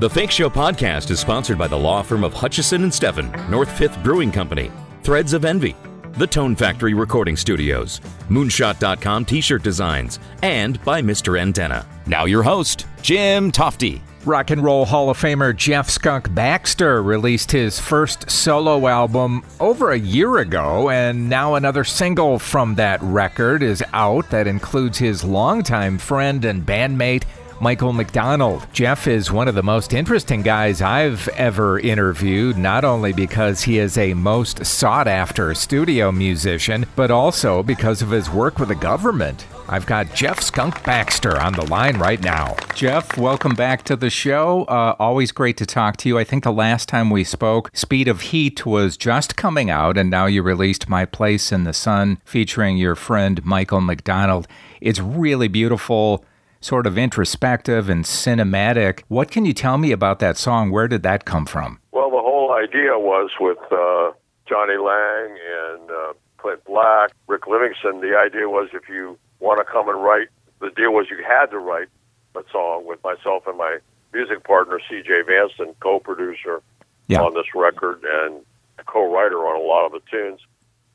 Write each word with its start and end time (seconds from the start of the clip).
The 0.00 0.08
Fake 0.08 0.30
Show 0.30 0.48
podcast 0.48 1.10
is 1.10 1.18
sponsored 1.18 1.58
by 1.58 1.66
the 1.66 1.76
law 1.76 2.02
firm 2.02 2.22
of 2.22 2.32
Hutchison 2.32 2.84
and 2.84 2.92
Steffen, 2.92 3.50
North 3.50 3.68
Fifth 3.76 4.00
Brewing 4.04 4.30
Company, 4.30 4.70
Threads 5.02 5.32
of 5.32 5.44
Envy, 5.44 5.74
The 6.12 6.26
Tone 6.26 6.54
Factory 6.54 6.94
Recording 6.94 7.36
Studios, 7.36 8.00
Moonshot.com 8.28 9.24
T-shirt 9.24 9.64
designs, 9.64 10.20
and 10.42 10.80
by 10.84 11.02
Mr. 11.02 11.36
Antenna. 11.40 11.84
Now 12.06 12.26
your 12.26 12.44
host, 12.44 12.86
Jim 13.02 13.50
Tofte. 13.50 14.00
Rock 14.24 14.50
and 14.50 14.62
Roll 14.62 14.84
Hall 14.84 15.10
of 15.10 15.18
Famer 15.18 15.56
Jeff 15.56 15.90
Skunk 15.90 16.32
Baxter 16.32 17.02
released 17.02 17.50
his 17.50 17.80
first 17.80 18.30
solo 18.30 18.86
album 18.86 19.42
over 19.58 19.90
a 19.90 19.98
year 19.98 20.38
ago, 20.38 20.90
and 20.90 21.28
now 21.28 21.56
another 21.56 21.82
single 21.82 22.38
from 22.38 22.76
that 22.76 23.02
record 23.02 23.64
is 23.64 23.82
out 23.92 24.30
that 24.30 24.46
includes 24.46 24.98
his 24.98 25.24
longtime 25.24 25.98
friend 25.98 26.44
and 26.44 26.64
bandmate 26.64 27.24
Michael 27.60 27.92
McDonald. 27.92 28.68
Jeff 28.72 29.08
is 29.08 29.32
one 29.32 29.48
of 29.48 29.56
the 29.56 29.64
most 29.64 29.92
interesting 29.92 30.42
guys 30.42 30.80
I've 30.80 31.26
ever 31.30 31.80
interviewed, 31.80 32.56
not 32.56 32.84
only 32.84 33.12
because 33.12 33.62
he 33.62 33.78
is 33.78 33.98
a 33.98 34.14
most 34.14 34.64
sought 34.64 35.08
after 35.08 35.52
studio 35.54 36.12
musician, 36.12 36.86
but 36.94 37.10
also 37.10 37.64
because 37.64 38.00
of 38.00 38.10
his 38.10 38.30
work 38.30 38.60
with 38.60 38.68
the 38.68 38.76
government. 38.76 39.44
I've 39.68 39.86
got 39.86 40.14
Jeff 40.14 40.40
Skunk 40.40 40.82
Baxter 40.84 41.38
on 41.38 41.52
the 41.52 41.66
line 41.66 41.98
right 41.98 42.22
now. 42.22 42.54
Jeff, 42.74 43.18
welcome 43.18 43.54
back 43.54 43.82
to 43.84 43.96
the 43.96 44.08
show. 44.08 44.64
Uh, 44.64 44.94
always 45.00 45.32
great 45.32 45.56
to 45.56 45.66
talk 45.66 45.96
to 45.98 46.08
you. 46.08 46.16
I 46.16 46.24
think 46.24 46.44
the 46.44 46.52
last 46.52 46.88
time 46.88 47.10
we 47.10 47.24
spoke, 47.24 47.70
Speed 47.74 48.06
of 48.06 48.20
Heat 48.20 48.64
was 48.64 48.96
just 48.96 49.36
coming 49.36 49.68
out, 49.68 49.98
and 49.98 50.08
now 50.08 50.26
you 50.26 50.42
released 50.44 50.88
My 50.88 51.04
Place 51.04 51.50
in 51.50 51.64
the 51.64 51.74
Sun 51.74 52.18
featuring 52.24 52.78
your 52.78 52.94
friend 52.94 53.44
Michael 53.44 53.80
McDonald. 53.80 54.46
It's 54.80 55.00
really 55.00 55.48
beautiful 55.48 56.24
sort 56.60 56.86
of 56.86 56.98
introspective 56.98 57.88
and 57.88 58.04
cinematic. 58.04 59.02
What 59.08 59.30
can 59.30 59.44
you 59.44 59.52
tell 59.52 59.78
me 59.78 59.92
about 59.92 60.18
that 60.20 60.36
song? 60.36 60.70
Where 60.70 60.88
did 60.88 61.02
that 61.02 61.24
come 61.24 61.46
from? 61.46 61.80
Well, 61.92 62.10
the 62.10 62.20
whole 62.20 62.52
idea 62.52 62.98
was 62.98 63.30
with 63.40 63.58
uh, 63.70 64.12
Jonny 64.48 64.76
Lang 64.76 65.38
and 65.78 65.90
uh, 65.90 66.12
Clint 66.38 66.64
Black, 66.64 67.12
Rick 67.26 67.46
Livingston. 67.46 68.00
The 68.00 68.16
idea 68.16 68.48
was 68.48 68.68
if 68.72 68.88
you 68.88 69.18
want 69.40 69.58
to 69.58 69.64
come 69.64 69.88
and 69.88 70.02
write, 70.02 70.28
the 70.60 70.70
deal 70.70 70.92
was 70.92 71.06
you 71.10 71.22
had 71.24 71.46
to 71.46 71.58
write 71.58 71.88
a 72.34 72.42
song 72.50 72.86
with 72.86 73.02
myself 73.04 73.46
and 73.46 73.56
my 73.58 73.78
music 74.12 74.44
partner, 74.44 74.80
C.J. 74.88 75.22
Vanston, 75.28 75.74
co-producer 75.80 76.62
yeah. 77.06 77.20
on 77.20 77.34
this 77.34 77.46
record 77.54 78.04
and 78.04 78.44
co-writer 78.86 79.38
on 79.38 79.60
a 79.60 79.64
lot 79.64 79.86
of 79.86 79.92
the 79.92 80.00
tunes. 80.10 80.40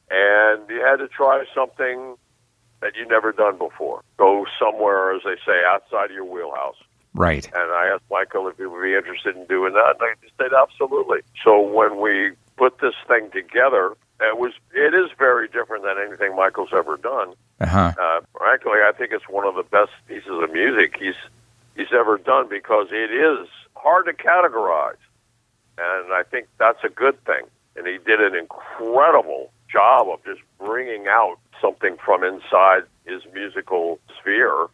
And 0.09 0.69
you 0.69 0.81
had 0.81 0.97
to 0.97 1.07
try 1.07 1.43
something 1.53 2.15
that 2.83 2.95
you've 2.97 3.09
never 3.09 3.31
done 3.31 3.57
before. 3.57 4.01
Go 4.17 4.45
somewhere, 4.59 5.15
as 5.15 5.21
they 5.23 5.35
say, 5.45 5.61
outside 5.65 6.11
of 6.11 6.11
your 6.11 6.25
wheelhouse. 6.25 6.75
Right. 7.13 7.45
And 7.45 7.71
I 7.71 7.87
asked 7.93 8.03
Michael 8.11 8.47
if 8.47 8.57
he 8.57 8.65
would 8.65 8.83
be 8.83 8.93
interested 8.93 9.35
in 9.37 9.45
doing 9.45 9.73
that, 9.73 9.95
and 9.99 10.15
he 10.21 10.29
said 10.37 10.51
absolutely. 10.53 11.19
So 11.43 11.61
when 11.61 12.01
we 12.01 12.31
put 12.57 12.79
this 12.79 12.95
thing 13.07 13.29
together, 13.31 13.95
it 14.19 14.37
was 14.37 14.53
it 14.73 14.93
is 14.93 15.11
very 15.17 15.47
different 15.47 15.83
than 15.83 15.97
anything 15.97 16.35
Michael's 16.35 16.73
ever 16.73 16.97
done. 16.97 17.33
Uh-huh. 17.61 17.93
Uh, 17.97 18.21
frankly, 18.37 18.79
I 18.85 18.91
think 18.97 19.11
it's 19.11 19.29
one 19.29 19.45
of 19.45 19.55
the 19.55 19.63
best 19.63 19.91
pieces 20.07 20.31
of 20.41 20.51
music 20.51 20.95
he's 20.99 21.15
he's 21.75 21.93
ever 21.93 22.17
done 22.17 22.49
because 22.49 22.87
it 22.91 23.11
is 23.11 23.47
hard 23.75 24.05
to 24.05 24.13
categorize, 24.13 25.01
and 25.77 26.13
I 26.13 26.23
think 26.29 26.47
that's 26.57 26.83
a 26.83 26.89
good 26.89 27.23
thing. 27.25 27.43
And 27.75 27.87
he 27.87 27.97
did 27.97 28.21
an 28.21 28.35
incredible 28.35 29.51
job 29.73 30.07
of 30.07 30.23
just 30.23 30.41
bringing 30.59 31.07
out 31.07 31.37
something 31.59 31.97
from 32.05 32.23
inside 32.23 32.83
his 33.05 33.21
musical 33.33 33.99
sphere 34.19 34.67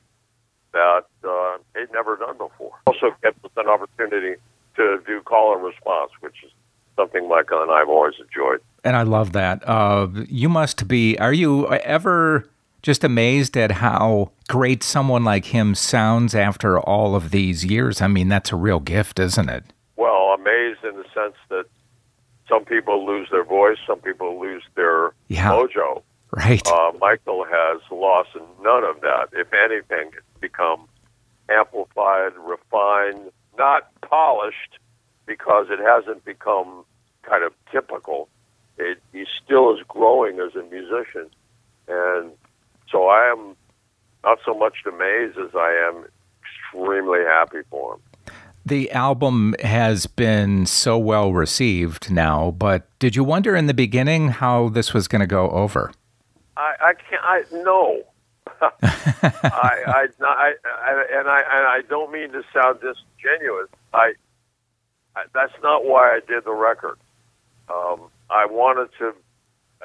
that 0.73 1.05
uh, 1.27 1.57
he'd 1.75 1.91
never 1.93 2.17
done 2.17 2.37
before. 2.37 2.73
Also, 2.85 3.15
gets 3.23 3.37
us 3.43 3.51
an 3.57 3.67
opportunity 3.67 4.39
to 4.75 4.99
do 5.07 5.21
call 5.21 5.55
and 5.55 5.63
response, 5.63 6.11
which 6.19 6.35
is 6.45 6.51
something 6.95 7.27
Michael 7.27 7.61
and 7.61 7.71
I 7.71 7.79
have 7.79 7.89
always 7.89 8.15
enjoyed. 8.19 8.61
And 8.83 8.95
I 8.95 9.03
love 9.03 9.31
that. 9.33 9.67
Uh, 9.67 10.07
you 10.27 10.49
must 10.49 10.87
be. 10.87 11.17
Are 11.17 11.33
you 11.33 11.67
ever 11.67 12.47
just 12.81 13.03
amazed 13.03 13.57
at 13.57 13.71
how 13.71 14.31
great 14.47 14.83
someone 14.83 15.23
like 15.23 15.45
him 15.45 15.75
sounds 15.75 16.35
after 16.35 16.79
all 16.79 17.15
of 17.15 17.31
these 17.31 17.65
years? 17.65 18.01
I 18.01 18.07
mean, 18.07 18.29
that's 18.29 18.51
a 18.51 18.55
real 18.55 18.79
gift, 18.79 19.19
isn't 19.19 19.49
it? 19.49 19.63
Well, 19.95 20.35
amazed 20.37 20.83
in 20.83 20.95
the 20.95 21.05
sense 21.13 21.35
that 21.49 21.65
some 22.49 22.65
people 22.65 23.05
lose 23.05 23.29
their 23.31 23.43
voice, 23.43 23.77
some 23.85 23.99
people 23.99 24.39
lose 24.39 24.63
their 24.75 25.13
yeah. 25.27 25.49
mojo. 25.49 26.01
Right. 26.31 26.65
Uh, 26.67 26.91
Michael 26.99 27.45
has 27.45 27.81
lost 27.91 28.29
none 28.61 28.83
of 28.83 29.01
that. 29.01 29.29
If 29.33 29.47
anything, 29.53 30.11
it's 30.13 30.39
become 30.41 30.87
amplified, 31.49 32.33
refined, 32.37 33.31
not 33.57 33.89
polished, 34.01 34.77
because 35.25 35.67
it 35.69 35.79
hasn't 35.79 36.25
become 36.25 36.83
kind 37.23 37.43
of 37.43 37.53
typical. 37.71 38.27
It, 38.77 39.01
he 39.11 39.25
still 39.43 39.75
is 39.75 39.79
growing 39.87 40.39
as 40.39 40.55
a 40.55 40.63
musician, 40.63 41.29
and 41.87 42.31
so 42.91 43.07
I 43.07 43.31
am 43.31 43.55
not 44.23 44.39
so 44.45 44.53
much 44.53 44.77
amazed 44.87 45.37
as 45.37 45.55
I 45.55 45.89
am 45.89 46.05
extremely 46.41 47.19
happy 47.19 47.59
for 47.69 47.95
him. 47.95 48.01
The 48.69 48.91
album 48.91 49.55
has 49.63 50.05
been 50.05 50.67
so 50.67 50.95
well 50.95 51.33
received 51.33 52.11
now, 52.11 52.51
but 52.51 52.87
did 52.99 53.15
you 53.15 53.23
wonder 53.23 53.55
in 53.55 53.65
the 53.65 53.73
beginning 53.73 54.29
how 54.29 54.69
this 54.69 54.93
was 54.93 55.07
going 55.07 55.21
to 55.21 55.27
go 55.27 55.49
over? 55.49 55.91
I, 56.55 56.75
I 56.79 56.93
can't. 56.93 57.23
I 57.23 57.41
no. 57.51 58.03
I, 58.61 58.69
I, 58.83 60.07
I, 60.21 60.53
I, 60.63 61.05
and 61.13 61.27
I, 61.27 61.39
and 61.51 61.65
I 61.65 61.81
don't 61.89 62.11
mean 62.11 62.31
to 62.33 62.43
sound 62.53 62.79
disingenuous. 62.79 63.69
I, 63.91 64.13
I 65.15 65.23
that's 65.33 65.53
not 65.63 65.85
why 65.85 66.09
I 66.09 66.19
did 66.27 66.45
the 66.45 66.53
record. 66.53 66.99
Um, 67.69 68.01
I 68.29 68.45
wanted 68.45 68.89
to, 68.99 69.13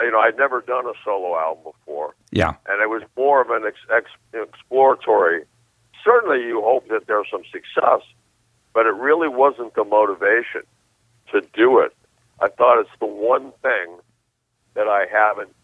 you 0.00 0.10
know, 0.10 0.18
I'd 0.18 0.36
never 0.36 0.60
done 0.60 0.84
a 0.84 0.92
solo 1.02 1.38
album 1.38 1.72
before. 1.72 2.14
Yeah, 2.32 2.52
and 2.68 2.82
it 2.82 2.90
was 2.90 3.02
more 3.16 3.40
of 3.40 3.48
an 3.48 3.62
ex, 3.66 3.78
ex, 3.90 4.10
exploratory. 4.34 5.44
Certainly, 6.04 6.46
you 6.46 6.60
hope 6.60 6.86
that 6.88 7.06
there's 7.06 7.28
some 7.30 7.44
success, 7.50 8.02
but 8.74 8.86
it 8.86 8.94
really 8.94 9.28
wasn't 9.28 9.74
the 9.74 9.84
motivation 9.84 10.62
to 11.32 11.40
do 11.54 11.78
it. 11.78 11.96
I 12.40 12.48
thought 12.48 12.80
it's 12.80 12.98
the 13.00 13.06
one 13.06 13.52
thing 13.62 13.96
that 14.74 14.88
I 14.88 15.06
haven't 15.10 15.54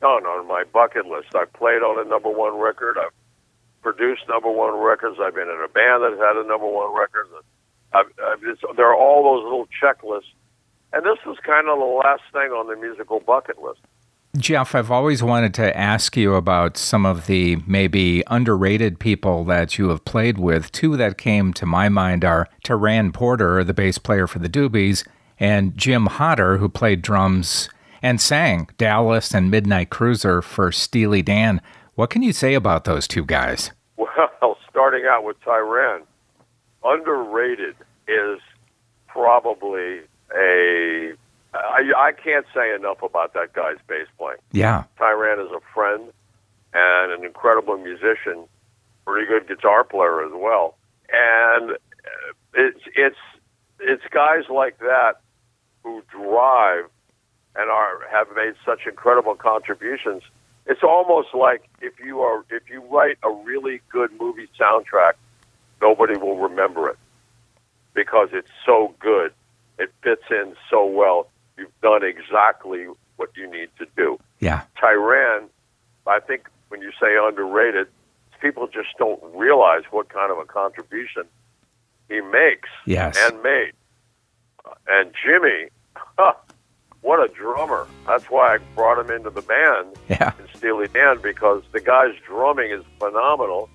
done 0.00 0.26
on 0.26 0.46
my 0.46 0.64
bucket 0.64 1.06
list. 1.06 1.34
I've 1.34 1.52
played 1.52 1.80
on 1.82 2.04
a 2.04 2.08
number 2.08 2.28
one 2.28 2.58
record. 2.58 2.98
I've 2.98 3.14
produced 3.82 4.22
number 4.28 4.50
one 4.50 4.74
records. 4.78 5.18
I've 5.22 5.34
been 5.34 5.48
in 5.48 5.62
a 5.64 5.68
band 5.68 6.02
that 6.02 6.18
had 6.18 6.36
a 6.36 6.46
number 6.46 6.66
one 6.66 6.92
record. 6.94 7.28
I've, 7.92 8.10
I've 8.22 8.40
just, 8.42 8.62
there 8.76 8.88
are 8.90 8.96
all 8.96 9.22
those 9.24 9.44
little 9.44 9.68
checklists. 9.80 10.34
And 10.92 11.04
this 11.06 11.18
is 11.26 11.38
kind 11.46 11.68
of 11.68 11.78
the 11.78 11.84
last 12.04 12.22
thing 12.32 12.50
on 12.50 12.66
the 12.66 12.76
musical 12.76 13.20
bucket 13.20 13.62
list. 13.62 13.80
Jeff, 14.36 14.74
I've 14.74 14.90
always 14.90 15.22
wanted 15.22 15.54
to 15.54 15.76
ask 15.76 16.16
you 16.16 16.34
about 16.34 16.76
some 16.76 17.06
of 17.06 17.26
the 17.26 17.56
maybe 17.68 18.24
underrated 18.26 18.98
people 18.98 19.44
that 19.44 19.78
you 19.78 19.90
have 19.90 20.04
played 20.04 20.38
with. 20.38 20.72
Two 20.72 20.96
that 20.96 21.18
came 21.18 21.52
to 21.52 21.66
my 21.66 21.88
mind 21.88 22.24
are 22.24 22.48
Tiran 22.64 23.12
Porter, 23.12 23.62
the 23.62 23.72
bass 23.72 23.98
player 23.98 24.26
for 24.26 24.40
the 24.40 24.48
Doobies, 24.48 25.06
and 25.38 25.76
Jim 25.76 26.06
Hodder, 26.06 26.58
who 26.58 26.68
played 26.68 27.00
drums 27.00 27.68
and 28.02 28.20
sang 28.20 28.68
Dallas 28.76 29.32
and 29.32 29.50
Midnight 29.50 29.90
Cruiser 29.90 30.42
for 30.42 30.72
Steely 30.72 31.22
Dan. 31.22 31.60
What 31.94 32.10
can 32.10 32.22
you 32.22 32.32
say 32.32 32.54
about 32.54 32.84
those 32.84 33.06
two 33.08 33.24
guys? 33.24 33.70
Well, 33.96 34.58
starting 34.68 35.04
out 35.08 35.24
with 35.24 35.40
Tiran, 35.40 36.02
underrated 36.84 37.76
is 38.06 38.40
probably 39.06 40.00
a. 40.36 41.12
I, 41.54 41.92
I 41.96 42.12
can't 42.12 42.46
say 42.54 42.74
enough 42.74 43.02
about 43.02 43.34
that 43.34 43.52
guy's 43.52 43.78
bass 43.86 44.08
playing. 44.18 44.38
Yeah. 44.52 44.84
Tiran 44.98 45.44
is 45.44 45.52
a 45.52 45.60
friend 45.72 46.12
and 46.72 47.12
an 47.12 47.24
incredible 47.24 47.78
musician, 47.78 48.44
pretty 49.06 49.26
good 49.26 49.46
guitar 49.46 49.84
player 49.84 50.24
as 50.24 50.32
well. 50.34 50.76
And 51.12 51.76
it's 52.54 52.80
it's 52.96 53.16
it's 53.80 54.02
guys 54.10 54.44
like 54.48 54.78
that 54.78 55.20
who 55.82 56.02
drive 56.10 56.86
and 57.56 57.70
are 57.70 58.00
have 58.10 58.28
made 58.34 58.54
such 58.64 58.86
incredible 58.86 59.34
contributions. 59.34 60.22
It's 60.66 60.82
almost 60.82 61.28
like 61.34 61.68
if 61.80 62.00
you 62.04 62.20
are 62.20 62.44
if 62.50 62.68
you 62.70 62.82
write 62.90 63.18
a 63.22 63.30
really 63.30 63.80
good 63.90 64.10
movie 64.18 64.48
soundtrack, 64.58 65.12
nobody 65.80 66.16
will 66.16 66.38
remember 66.38 66.88
it 66.88 66.98
because 67.94 68.30
it's 68.32 68.50
so 68.66 68.94
good. 68.98 69.32
It 69.78 69.92
fits 70.02 70.24
in 70.30 70.54
so 70.70 70.86
well. 70.86 71.28
You've 71.56 71.80
done 71.82 72.02
exactly 72.04 72.86
what 73.16 73.30
you 73.36 73.50
need 73.50 73.68
to 73.78 73.86
do. 73.96 74.18
Yeah. 74.40 74.62
Tiran, 74.80 75.48
I 76.06 76.20
think 76.20 76.48
when 76.68 76.80
you 76.82 76.90
say 77.00 77.16
underrated, 77.20 77.88
people 78.40 78.66
just 78.66 78.88
don't 78.98 79.20
realize 79.34 79.82
what 79.90 80.08
kind 80.08 80.30
of 80.30 80.38
a 80.38 80.44
contribution 80.44 81.24
he 82.08 82.20
makes 82.20 82.68
yes. 82.86 83.16
and 83.22 83.42
made. 83.42 83.72
And 84.88 85.12
Jimmy, 85.24 85.68
huh, 85.94 86.34
what 87.00 87.18
a 87.18 87.32
drummer. 87.32 87.86
That's 88.06 88.24
why 88.24 88.54
I 88.54 88.58
brought 88.74 88.98
him 88.98 89.14
into 89.14 89.30
the 89.30 89.42
band 89.42 89.96
yeah. 90.08 90.32
in 90.38 90.48
Steely 90.56 90.88
Dan 90.88 91.20
because 91.22 91.62
the 91.72 91.80
guy's 91.80 92.14
drumming 92.26 92.70
is 92.70 92.82
phenomenal 92.98 93.68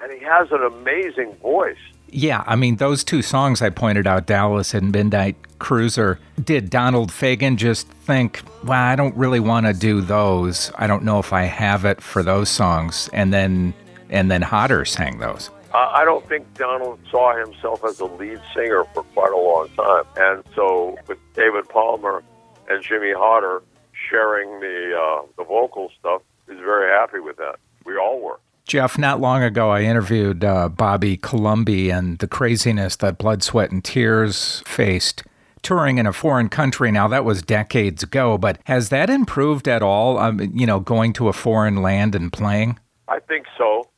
and 0.00 0.12
he 0.12 0.18
has 0.24 0.48
an 0.50 0.62
amazing 0.62 1.34
voice. 1.36 1.76
Yeah, 2.16 2.44
I 2.46 2.56
mean, 2.56 2.76
those 2.76 3.04
two 3.04 3.20
songs 3.20 3.60
I 3.60 3.68
pointed 3.68 4.06
out, 4.06 4.24
Dallas 4.24 4.72
and 4.72 4.90
Midnight 4.90 5.36
Cruiser, 5.58 6.18
did 6.42 6.70
Donald 6.70 7.10
Fagen 7.10 7.56
just 7.56 7.88
think, 7.88 8.40
well, 8.64 8.72
I 8.72 8.96
don't 8.96 9.14
really 9.14 9.38
want 9.38 9.66
to 9.66 9.74
do 9.74 10.00
those. 10.00 10.72
I 10.76 10.86
don't 10.86 11.04
know 11.04 11.18
if 11.18 11.34
I 11.34 11.42
have 11.42 11.84
it 11.84 12.00
for 12.00 12.22
those 12.22 12.48
songs. 12.48 13.10
And 13.12 13.34
then, 13.34 13.74
and 14.08 14.30
then 14.30 14.40
Hodder 14.40 14.86
sang 14.86 15.18
those. 15.18 15.50
I 15.74 16.06
don't 16.06 16.26
think 16.26 16.54
Donald 16.54 16.98
saw 17.10 17.36
himself 17.36 17.84
as 17.84 18.00
a 18.00 18.06
lead 18.06 18.40
singer 18.54 18.84
for 18.94 19.02
quite 19.02 19.32
a 19.32 19.36
long 19.36 19.68
time. 19.76 20.04
And 20.16 20.42
so 20.54 20.96
with 21.06 21.18
David 21.34 21.68
Palmer 21.68 22.22
and 22.70 22.82
Jimmy 22.82 23.12
Hodder 23.12 23.62
sharing 24.08 24.60
the, 24.60 24.98
uh, 24.98 25.26
the 25.36 25.44
vocal 25.44 25.92
stuff, 26.00 26.22
he's 26.48 26.60
very 26.60 26.90
happy 26.90 27.20
with 27.20 27.36
that. 27.36 27.56
We 27.84 27.98
all 27.98 28.22
were. 28.22 28.40
Jeff, 28.66 28.98
not 28.98 29.20
long 29.20 29.44
ago, 29.44 29.70
I 29.70 29.82
interviewed 29.82 30.44
uh, 30.44 30.68
Bobby 30.68 31.16
Colomby 31.16 31.88
and 31.90 32.18
the 32.18 32.26
craziness 32.26 32.96
that 32.96 33.16
Blood, 33.16 33.44
Sweat, 33.44 33.70
and 33.70 33.82
Tears 33.82 34.60
faced 34.66 35.22
touring 35.62 35.98
in 35.98 36.06
a 36.06 36.12
foreign 36.12 36.48
country. 36.48 36.90
Now, 36.90 37.06
that 37.06 37.24
was 37.24 37.42
decades 37.42 38.02
ago, 38.02 38.36
but 38.36 38.58
has 38.64 38.88
that 38.88 39.08
improved 39.08 39.68
at 39.68 39.82
all? 39.82 40.18
Um, 40.18 40.40
you 40.52 40.66
know, 40.66 40.80
going 40.80 41.12
to 41.14 41.28
a 41.28 41.32
foreign 41.32 41.80
land 41.80 42.16
and 42.16 42.32
playing? 42.32 42.80
I 43.06 43.20
think 43.20 43.46
so, 43.56 43.88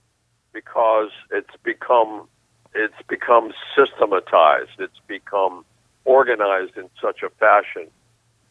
because 0.52 1.10
it's 1.30 1.56
become 1.62 2.28
it's 2.74 3.02
become 3.08 3.52
systematized. 3.74 4.78
It's 4.78 5.00
become 5.06 5.64
organized 6.04 6.76
in 6.76 6.90
such 7.00 7.22
a 7.22 7.30
fashion 7.30 7.88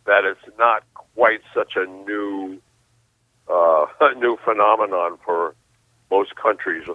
that 0.05 0.25
it's 0.25 0.57
not 0.57 0.83
quite 1.13 1.41
such 1.53 1.73
a 1.75 1.85
new 1.85 2.59
uh, 3.47 3.85
a 4.01 4.15
new 4.17 4.37
phenomenon 4.43 5.19
for 5.23 5.53
most 6.11 6.35
countries 6.35 6.87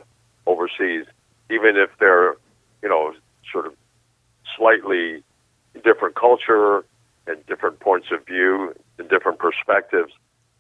overseas, 0.46 1.06
even 1.50 1.76
if 1.76 1.90
they're, 1.98 2.36
you 2.82 2.88
know, 2.88 3.12
sort 3.50 3.66
of 3.66 3.74
slightly 4.56 5.22
different 5.84 6.14
culture 6.14 6.84
and 7.26 7.44
different 7.46 7.80
points 7.80 8.08
of 8.12 8.24
view 8.26 8.74
and 8.98 9.08
different 9.08 9.38
perspectives, 9.38 10.12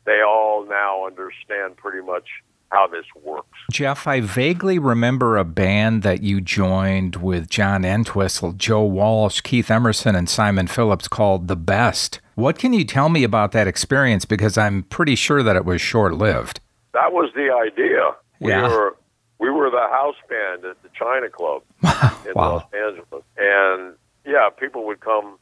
they 0.04 0.20
all 0.26 0.66
now 0.66 1.06
understand 1.06 1.76
pretty 1.76 2.04
much 2.04 2.28
how 2.70 2.86
this 2.86 3.04
works. 3.22 3.58
Jeff, 3.70 4.06
I 4.06 4.20
vaguely 4.20 4.78
remember 4.78 5.36
a 5.36 5.44
band 5.44 6.02
that 6.02 6.22
you 6.22 6.40
joined 6.40 7.16
with 7.16 7.50
John 7.50 7.84
Entwistle, 7.84 8.52
Joe 8.54 8.84
Walsh, 8.84 9.42
Keith 9.42 9.70
Emerson, 9.70 10.16
and 10.16 10.28
Simon 10.28 10.66
Phillips 10.66 11.06
called 11.06 11.48
The 11.48 11.56
Best. 11.56 12.20
What 12.34 12.58
can 12.58 12.72
you 12.72 12.84
tell 12.84 13.10
me 13.10 13.24
about 13.24 13.52
that 13.52 13.68
experience? 13.68 14.24
Because 14.24 14.56
I'm 14.56 14.84
pretty 14.84 15.16
sure 15.16 15.42
that 15.42 15.54
it 15.54 15.66
was 15.66 15.82
short 15.82 16.14
lived. 16.14 16.60
That 16.94 17.12
was 17.12 17.30
the 17.34 17.50
idea. 17.52 18.14
Yeah. 18.48 18.68
We 18.68 18.74
were 18.74 18.96
we 19.38 19.50
were 19.50 19.70
the 19.70 19.88
house 19.90 20.16
band 20.28 20.64
at 20.64 20.80
the 20.82 20.88
China 20.94 21.28
Club 21.28 21.62
in 21.82 22.32
Wow. 22.34 22.54
Los 22.56 22.64
Angeles, 22.72 23.24
and 23.36 23.94
yeah, 24.24 24.48
people 24.50 24.86
would 24.86 25.00
come. 25.00 25.38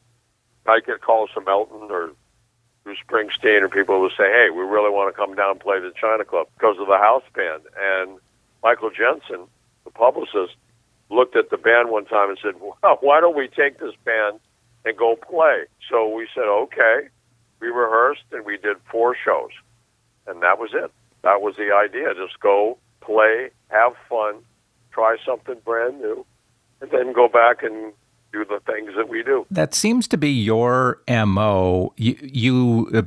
I 0.67 0.81
get 0.87 1.01
calls 1.01 1.31
from 1.35 1.49
Elton 1.49 1.89
or 1.91 2.11
Bruce 2.85 2.99
Springsteen, 3.09 3.63
or 3.63 3.69
people 3.69 4.01
would 4.01 4.13
say, 4.13 4.25
"Hey, 4.31 4.49
we 4.51 4.63
really 4.63 4.91
want 4.91 5.15
to 5.15 5.19
come 5.19 5.35
down 5.35 5.53
and 5.53 5.61
play 5.61 5.81
the 5.81 5.93
China 6.01 6.25
Club 6.25 6.49
because 6.57 6.77
of 6.79 6.87
the 6.87 6.97
house 6.99 7.25
band." 7.35 7.63
And 7.79 8.19
Michael 8.63 8.91
Jensen, 8.91 9.47
the 9.85 9.91
publicist, 9.91 10.55
looked 11.11 11.37
at 11.37 11.51
the 11.51 11.57
band 11.59 11.91
one 11.91 12.05
time 12.07 12.31
and 12.31 12.39
said, 12.43 12.55
"Well, 12.61 12.99
why 13.01 13.21
don't 13.21 13.37
we 13.37 13.49
take 13.49 13.79
this 13.79 13.95
band 14.05 14.41
and 14.85 14.97
go 14.97 15.17
play?" 15.17 15.65
So 15.91 16.09
we 16.09 16.27
said, 16.35 16.45
"Okay." 16.45 17.09
We 17.61 17.69
rehearsed 17.69 18.25
and 18.33 18.47
we 18.47 18.57
did 18.57 18.79
four 18.91 19.15
shows, 19.23 19.51
and 20.27 20.43
that 20.43 20.59
was 20.59 20.71
it. 20.73 20.91
That 21.23 21.43
was 21.43 21.57
the 21.57 21.73
idea. 21.75 22.15
Just 22.15 22.41
go 22.41 22.79
play, 23.01 23.51
have 23.69 23.93
fun, 24.09 24.37
try 24.93 25.17
something 25.25 25.57
brand 25.65 26.01
new, 26.01 26.25
and 26.81 26.91
then 26.91 27.13
go 27.13 27.29
back 27.29 27.63
and 27.63 27.93
do 28.33 28.45
the 28.45 28.61
things 28.67 28.93
that 28.97 29.09
we 29.09 29.23
do. 29.23 29.47
That 29.51 29.75
seems 29.75 30.07
to 30.09 30.17
be 30.17 30.31
your 30.31 31.01
MO. 31.09 31.93
You, 31.97 32.17
you 32.21 32.91
uh, 32.95 33.03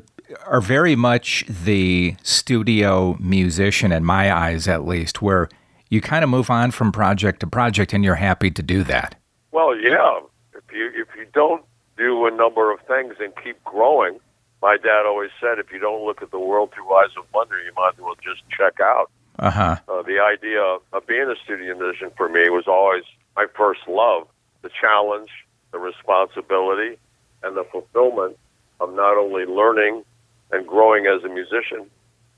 are 0.46 0.62
very 0.62 0.96
much 0.96 1.46
the 1.48 2.16
studio 2.24 3.18
musician, 3.20 3.92
in 3.92 4.04
my 4.04 4.34
eyes 4.34 4.68
at 4.68 4.86
least, 4.86 5.22
where 5.22 5.50
you 5.90 6.02
kind 6.02 6.24
of 6.24 6.30
move 6.30 6.50
on 6.50 6.72
from 6.72 6.92
project 6.92 7.40
to 7.42 7.48
project 7.48 7.94
and 7.94 8.04
you're 8.04 8.16
happy 8.16 8.52
to 8.52 8.64
do 8.64 8.84
that. 8.84 9.16
Well, 9.52 9.76
yeah. 9.78 10.20
If 10.54 10.64
you 10.74 10.92
if 10.96 11.08
you 11.16 11.26
don't 11.34 11.64
do 11.98 12.26
a 12.26 12.32
number 12.32 12.72
of 12.72 12.80
things 12.88 13.16
and 13.20 13.32
keep 13.44 13.64
growing, 13.64 14.20
my 14.62 14.78
dad 14.78 15.06
always 15.06 15.30
said, 15.40 15.60
if 15.60 15.72
you 15.72 15.80
don't 15.80 16.06
look 16.06 16.22
at 16.22 16.32
the 16.32 16.40
world 16.40 16.72
through 16.74 16.92
eyes 16.94 17.12
of 17.18 17.26
wonder, 17.34 17.58
you 17.58 17.72
might 17.76 17.92
as 17.96 18.00
well 18.02 18.16
just 18.16 18.42
check 18.50 18.80
out. 18.82 19.12
Uh 19.40 19.50
huh. 19.50 19.76
Uh, 19.88 20.02
the 20.04 20.20
idea 20.20 20.62
of 20.94 21.08
being 21.08 21.30
a 21.30 21.36
studio 21.44 21.78
musician 21.78 22.12
for 22.16 22.30
me 22.30 22.50
was 22.50 22.66
always 22.68 23.04
my 23.36 23.46
first 23.58 23.82
love. 23.88 24.28
The 24.62 24.70
challenge, 24.80 25.30
the 25.72 25.80
responsibility, 25.80 26.98
and 27.42 27.58
the 27.58 27.64
fulfillment 27.72 28.38
of 28.80 28.94
not 28.94 29.18
only 29.18 29.46
learning 29.46 30.04
and 30.52 30.68
growing 30.68 31.08
as 31.08 31.24
a 31.24 31.30
musician, 31.30 31.90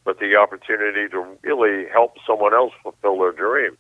but 0.06 0.20
the 0.20 0.36
opportunity 0.36 1.10
to 1.10 1.26
really 1.44 1.86
help 1.92 2.16
someone 2.26 2.54
else 2.54 2.74
fulfill 2.82 3.20
their 3.20 3.32
dream. 3.32 3.78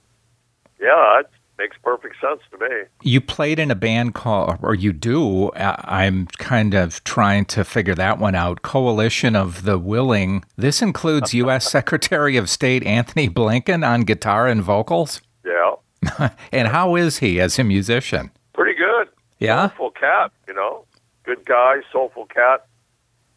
Yeah, 0.79 1.21
makes 1.57 1.77
perfect 1.83 2.15
sense 2.19 2.41
to 2.51 2.57
me. 2.57 2.83
You 3.01 3.21
played 3.21 3.59
in 3.59 3.71
a 3.71 3.75
band 3.75 4.13
called, 4.13 4.57
or 4.61 4.75
you 4.75 4.91
do. 4.93 5.51
I- 5.53 6.03
I'm 6.05 6.27
kind 6.37 6.73
of 6.73 7.03
trying 7.03 7.45
to 7.45 7.63
figure 7.63 7.95
that 7.95 8.19
one 8.19 8.35
out. 8.35 8.61
Coalition 8.61 9.35
of 9.35 9.63
the 9.63 9.77
Willing. 9.77 10.43
This 10.57 10.81
includes 10.81 11.33
U.S. 11.45 11.69
Secretary 11.69 12.35
of 12.37 12.49
State 12.49 12.83
Antony 12.85 13.29
Blinken 13.29 13.87
on 13.87 14.01
guitar 14.01 14.47
and 14.47 14.61
vocals. 14.61 15.21
Yeah, 15.45 16.29
And 16.51 16.67
how 16.69 16.95
is 16.95 17.19
he 17.19 17.39
as 17.39 17.57
a 17.59 17.63
musician? 17.63 18.31
pretty 18.53 18.77
good. 18.77 19.09
Yeah? 19.39 19.69
soulful 19.69 19.91
cat. 19.91 20.31
You 20.47 20.53
know, 20.53 20.85
good 21.23 21.45
guy, 21.45 21.75
soulful 21.91 22.25
cat, 22.25 22.65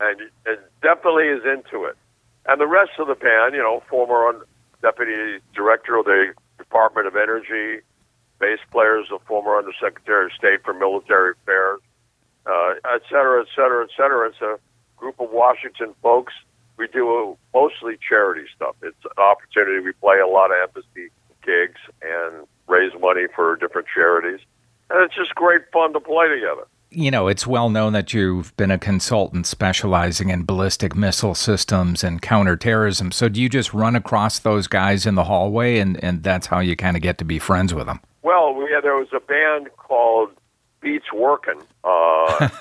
and 0.01 0.21
it 0.47 0.61
definitely 0.83 1.25
is 1.29 1.43
into 1.45 1.85
it. 1.85 1.97
And 2.47 2.61
the 2.61 2.67
rest 2.67 2.93
of 2.99 3.09
the 3.09 3.15
band, 3.15 3.55
you 3.55 3.61
know, 3.63 3.83
former 3.91 4.45
deputy 4.81 5.39
director 5.55 5.97
of 5.97 6.05
the 6.07 6.33
Department 6.57 7.07
of 7.07 7.17
Energy, 7.17 7.83
bass 8.41 8.59
players, 8.71 9.07
a 9.15 9.19
former 9.27 9.57
undersecretary 9.57 10.27
of 10.27 10.33
state 10.33 10.63
for 10.65 10.75
military 10.75 11.33
affairs, 11.33 11.81
uh, 12.47 12.75
et 12.95 13.03
cetera, 13.09 13.43
et 13.43 13.49
cetera, 13.55 13.85
et 13.85 13.91
cetera. 13.97 14.29
It's 14.29 14.41
a 14.41 14.59
group 14.97 15.21
of 15.21 15.31
Washington 15.31 15.95
folks. 16.03 16.33
We 16.77 16.87
do 16.89 17.37
mostly 17.53 17.99
charity 18.09 18.47
stuff. 18.55 18.77
It's 18.83 19.05
an 19.05 19.23
opportunity. 19.23 19.81
We 19.81 19.93
play 19.93 20.19
a 20.21 20.29
lot 20.29 20.51
of 20.51 20.59
embassy 20.63 21.11
gigs 21.45 21.81
and 22.03 22.47
raise 22.69 22.93
money 23.01 23.27
for 23.35 23.57
different 23.57 23.89
charities. 23.93 24.41
And 24.91 25.03
it's 25.05 25.15
just 25.15 25.35
great 25.35 25.63
fun 25.73 25.93
to 25.93 26.01
play 26.01 26.29
together. 26.29 26.67
You 26.91 27.11
know, 27.11 27.29
it's 27.29 27.47
well 27.47 27.69
known 27.69 27.93
that 27.93 28.15
you've 28.15 28.57
been 28.57 28.71
a 28.71 28.79
consultant 28.79 29.47
specializing 29.47 30.31
in 30.31 30.45
ballistic 30.45 30.97
missile 30.97 31.35
systems 31.35 32.03
and 32.03 32.23
counterterrorism. 32.23 33.13
So 33.13 33.29
do 33.29 33.43
you 33.43 33.49
just 33.51 33.75
run 33.75 33.95
across 33.95 34.39
those 34.39 34.67
guys 34.69 35.05
in 35.05 35.15
the 35.15 35.25
hallway 35.25 35.79
and, 35.81 36.03
and 36.03 36.23
that's 36.23 36.47
how 36.47 36.61
you 36.61 36.77
kind 36.77 36.97
of 36.97 37.03
get 37.03 37.19
to 37.19 37.25
be 37.25 37.39
friends 37.39 37.75
with 37.75 37.87
them? 37.87 38.01
Well, 38.29 38.53
we 38.53 38.71
had, 38.71 38.85
there 38.85 38.95
was 38.95 39.09
a 39.15 39.21
band 39.21 39.71
called 39.79 40.33
Beats 40.83 41.11
Workin' 41.11 41.63
uh, 41.83 42.49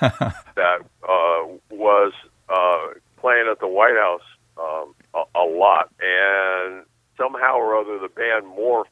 that 0.56 0.78
uh, 1.02 1.44
was 1.70 2.14
uh, 2.48 2.94
playing 3.18 3.48
at 3.52 3.60
the 3.60 3.68
White 3.68 3.96
House 3.96 4.22
um, 4.56 4.94
a, 5.12 5.24
a 5.38 5.44
lot, 5.44 5.90
and 6.00 6.86
somehow 7.18 7.58
or 7.58 7.76
other 7.76 7.98
the 7.98 8.08
band 8.08 8.46
morphed 8.46 8.86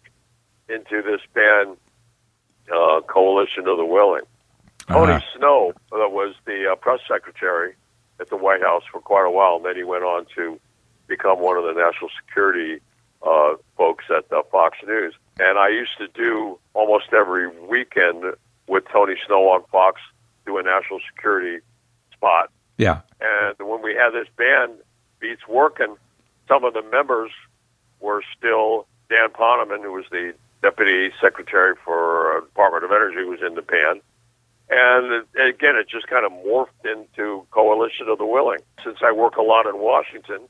into 0.68 1.00
this 1.00 1.22
band, 1.32 1.78
uh, 2.70 3.00
Coalition 3.08 3.66
of 3.68 3.78
the 3.78 3.86
Willing. 3.86 4.24
Tony 4.86 5.14
Uh-huh. 5.14 5.38
Snow 5.38 5.72
uh, 5.92 6.10
was 6.10 6.34
the 6.44 6.72
uh, 6.72 6.74
press 6.74 7.00
secretary 7.08 7.72
at 8.20 8.28
the 8.28 8.36
White 8.36 8.60
House 8.60 8.82
for 8.92 9.00
quite 9.00 9.24
a 9.24 9.30
while, 9.30 9.56
and 9.56 9.64
then 9.64 9.76
he 9.76 9.82
went 9.82 10.04
on 10.04 10.26
to 10.34 10.60
become 11.06 11.40
one 11.40 11.56
of 11.56 11.64
the 11.64 11.72
national 11.72 12.10
security 12.22 12.82
uh, 13.22 13.54
folks 13.78 14.04
at 14.14 14.30
uh, 14.30 14.42
Fox 14.52 14.76
News. 14.86 15.14
And 15.38 15.58
I 15.58 15.68
used 15.68 15.98
to 15.98 16.08
do 16.08 16.58
almost 16.74 17.12
every 17.12 17.48
weekend 17.48 18.24
with 18.66 18.84
Tony 18.92 19.14
Snow 19.26 19.48
on 19.50 19.64
Fox 19.70 20.00
do 20.46 20.58
a 20.58 20.62
national 20.62 21.00
security 21.12 21.58
spot. 22.12 22.50
Yeah. 22.78 23.00
And 23.20 23.68
when 23.68 23.82
we 23.82 23.94
had 23.94 24.10
this 24.10 24.28
band, 24.36 24.78
Beats 25.20 25.46
Working, 25.48 25.96
some 26.48 26.64
of 26.64 26.72
the 26.74 26.82
members 26.82 27.32
were 28.00 28.22
still 28.36 28.86
Dan 29.10 29.30
Poneman, 29.30 29.82
who 29.82 29.92
was 29.92 30.04
the 30.10 30.34
deputy 30.62 31.10
secretary 31.20 31.74
for 31.84 32.38
uh, 32.38 32.40
Department 32.40 32.84
of 32.84 32.90
Energy, 32.92 33.24
was 33.24 33.40
in 33.46 33.54
the 33.54 33.62
band. 33.62 34.00
And 34.68 35.24
uh, 35.38 35.44
again, 35.44 35.76
it 35.76 35.88
just 35.88 36.06
kind 36.08 36.24
of 36.24 36.32
morphed 36.32 36.84
into 36.84 37.46
Coalition 37.50 38.08
of 38.08 38.18
the 38.18 38.26
Willing. 38.26 38.60
Since 38.84 38.98
I 39.02 39.12
work 39.12 39.36
a 39.36 39.42
lot 39.42 39.66
in 39.66 39.78
Washington, 39.78 40.40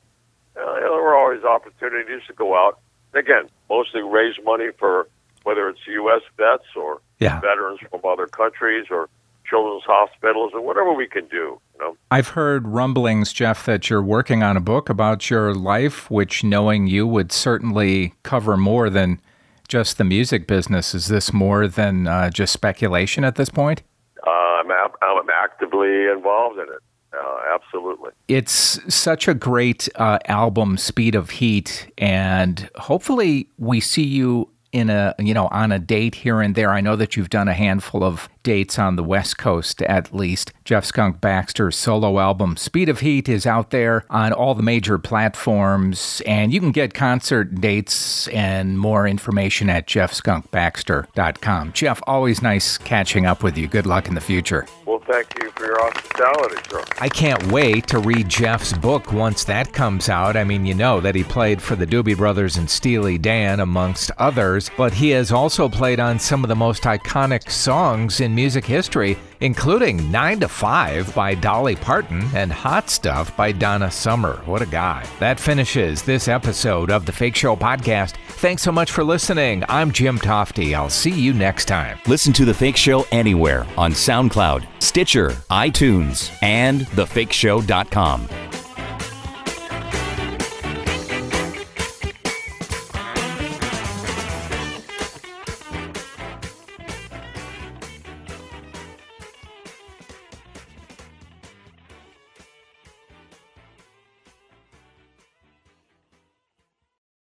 uh, 0.55 0.73
there 0.79 0.91
were 0.91 1.15
always 1.15 1.43
opportunities 1.43 2.21
to 2.27 2.33
go 2.33 2.55
out. 2.55 2.79
Again, 3.13 3.49
mostly 3.69 4.01
raise 4.01 4.35
money 4.43 4.67
for 4.77 5.07
whether 5.43 5.69
it's 5.69 5.79
U.S. 5.87 6.21
vets 6.37 6.63
or 6.75 7.01
Yeah. 7.19 7.39
veterans 7.39 7.79
from 7.89 8.01
other 8.03 8.27
countries 8.27 8.85
or 8.91 9.09
children's 9.49 9.83
hospitals 9.85 10.51
or 10.53 10.61
whatever 10.61 10.91
we 10.93 11.07
can 11.07 11.25
do. 11.27 11.59
You 11.75 11.79
know, 11.79 11.97
I've 12.11 12.29
heard 12.29 12.67
rumblings, 12.67 13.31
Jeff, 13.31 13.65
that 13.65 13.89
you're 13.89 14.03
working 14.03 14.43
on 14.43 14.57
a 14.57 14.61
book 14.61 14.89
about 14.89 15.29
your 15.29 15.53
life, 15.53 16.11
which 16.11 16.43
knowing 16.43 16.87
you 16.87 17.07
would 17.07 17.31
certainly 17.31 18.13
cover 18.23 18.57
more 18.57 18.89
than 18.89 19.21
just 19.69 19.97
the 19.97 20.03
music 20.03 20.47
business? 20.47 20.93
Is 20.95 21.07
this 21.07 21.33
more 21.33 21.67
than 21.67 22.07
uh, 22.07 22.29
just 22.29 22.53
speculation 22.53 23.23
at 23.23 23.35
this 23.35 23.49
point? 23.49 23.83
Uh, 24.25 24.29
I'm, 24.29 24.71
I'm 24.71 25.29
actively 25.29 26.07
involved 26.07 26.57
in 26.57 26.63
it. 26.65 26.81
Uh, 27.13 27.37
absolutely. 27.53 28.11
It's 28.27 28.79
such 28.93 29.27
a 29.27 29.33
great 29.33 29.87
uh, 29.95 30.19
album, 30.25 30.77
Speed 30.77 31.15
of 31.15 31.31
Heat, 31.31 31.91
and 31.97 32.69
hopefully 32.75 33.49
we 33.57 33.79
see 33.79 34.05
you 34.05 34.49
in 34.73 34.89
a 34.89 35.15
you 35.17 35.33
know 35.33 35.47
on 35.47 35.71
a 35.71 35.79
date 35.79 36.15
here 36.15 36.41
and 36.41 36.55
there. 36.55 36.71
I 36.71 36.81
know 36.81 36.95
that 36.95 37.15
you've 37.15 37.29
done 37.29 37.47
a 37.47 37.53
handful 37.53 38.03
of 38.03 38.29
dates 38.43 38.77
on 38.77 38.95
the 38.95 39.03
West 39.03 39.37
Coast 39.37 39.81
at 39.83 40.13
least. 40.13 40.51
Jeff 40.65 40.85
Skunk 40.85 41.19
Baxter's 41.19 41.75
solo 41.75 42.19
album 42.19 42.57
Speed 42.57 42.89
of 42.89 42.99
Heat 42.99 43.27
is 43.29 43.45
out 43.45 43.71
there 43.71 44.05
on 44.09 44.33
all 44.33 44.55
the 44.55 44.63
major 44.63 44.97
platforms 44.97 46.21
and 46.25 46.53
you 46.53 46.59
can 46.59 46.71
get 46.71 46.93
concert 46.93 47.55
dates 47.55 48.27
and 48.29 48.77
more 48.77 49.07
information 49.07 49.69
at 49.69 49.87
jeffskunkbaxter.com. 49.87 51.73
Jeff, 51.73 52.01
always 52.05 52.41
nice 52.41 52.77
catching 52.77 53.25
up 53.25 53.43
with 53.43 53.57
you. 53.57 53.67
Good 53.67 53.85
luck 53.85 54.07
in 54.07 54.15
the 54.15 54.21
future. 54.21 54.65
Thank 55.07 55.41
you 55.41 55.49
for 55.51 55.65
your 55.65 55.79
hospitality, 55.79 56.57
sir. 56.69 56.83
I 56.99 57.07
can't 57.07 57.49
wait 57.49 57.87
to 57.87 57.99
read 57.99 58.27
Jeff's 58.27 58.73
book 58.73 59.13
once 59.13 59.45
that 59.45 59.71
comes 59.71 60.09
out. 60.09 60.35
I 60.35 60.43
mean, 60.43 60.65
you 60.65 60.73
know 60.73 60.99
that 60.99 61.15
he 61.15 61.23
played 61.23 61.61
for 61.61 61.77
the 61.77 61.87
Doobie 61.87 62.17
Brothers 62.17 62.57
and 62.57 62.69
Steely 62.69 63.17
Dan, 63.17 63.61
amongst 63.61 64.11
others, 64.17 64.69
but 64.75 64.93
he 64.93 65.11
has 65.11 65.31
also 65.31 65.69
played 65.69 66.01
on 66.01 66.19
some 66.19 66.43
of 66.43 66.49
the 66.49 66.57
most 66.57 66.83
iconic 66.83 67.49
songs 67.49 68.19
in 68.19 68.35
music 68.35 68.65
history, 68.65 69.17
including 69.41 70.11
9 70.11 70.39
to 70.41 70.47
5 70.47 71.13
by 71.15 71.35
Dolly 71.35 71.75
Parton 71.75 72.23
and 72.33 72.51
Hot 72.51 72.89
Stuff 72.89 73.35
by 73.37 73.51
Donna 73.51 73.89
Summer. 73.91 74.41
What 74.45 74.61
a 74.61 74.65
guy. 74.65 75.05
That 75.19 75.39
finishes 75.39 76.03
this 76.03 76.27
episode 76.27 76.91
of 76.91 77.05
the 77.05 77.11
Fake 77.11 77.35
Show 77.35 77.55
podcast. 77.55 78.15
Thanks 78.29 78.61
so 78.61 78.71
much 78.71 78.91
for 78.91 79.03
listening. 79.03 79.63
I'm 79.69 79.91
Jim 79.91 80.17
Tofte. 80.19 80.73
I'll 80.75 80.89
see 80.89 81.11
you 81.11 81.33
next 81.33 81.65
time. 81.65 81.97
Listen 82.07 82.33
to 82.33 82.45
The 82.45 82.53
Fake 82.53 82.77
Show 82.77 83.05
anywhere 83.11 83.65
on 83.77 83.91
SoundCloud, 83.91 84.65
Stitcher, 84.79 85.31
iTunes, 85.49 86.31
and 86.41 86.81
thefakeshow.com. 86.81 88.66